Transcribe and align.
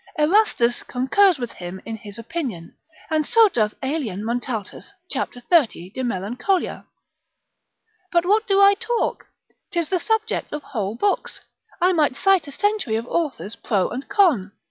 Th. 0.17 0.27
Erastus 0.27 0.81
concurs 0.81 1.37
with 1.37 1.51
him 1.51 1.79
in 1.85 1.95
his 1.95 2.17
opinion, 2.17 2.75
and 3.11 3.23
so 3.23 3.47
doth 3.49 3.75
Aelian 3.83 4.23
Montaltus 4.23 4.93
cap. 5.11 5.31
30 5.31 5.91
de 5.91 6.01
melan. 6.03 6.39
But 8.11 8.25
what 8.25 8.47
do 8.47 8.59
I 8.59 8.73
talk? 8.73 9.27
'tis 9.69 9.89
the 9.89 9.99
subject 9.99 10.53
of 10.53 10.63
whole 10.63 10.95
books; 10.95 11.41
I 11.79 11.91
might 11.93 12.17
cite 12.17 12.47
a 12.47 12.51
century 12.51 12.95
of 12.95 13.05
authors 13.05 13.55
pro 13.55 13.89
and 13.89 14.09
con. 14.09 14.53